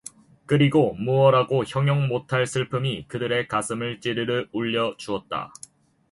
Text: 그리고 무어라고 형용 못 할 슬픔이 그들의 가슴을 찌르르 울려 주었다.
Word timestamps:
그리고 0.47 0.95
무어라고 0.95 1.63
형용 1.63 2.07
못 2.07 2.33
할 2.33 2.47
슬픔이 2.47 3.05
그들의 3.07 3.47
가슴을 3.47 4.01
찌르르 4.01 4.47
울려 4.51 4.95
주었다. 4.97 5.53